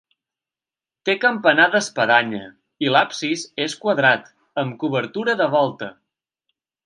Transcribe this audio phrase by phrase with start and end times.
[1.09, 2.41] Té campanar d'espadanya
[2.87, 4.33] i l'absis és quadrat,
[4.65, 5.91] amb cobertura de volta.